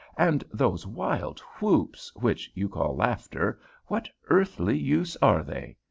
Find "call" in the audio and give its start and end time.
2.67-2.95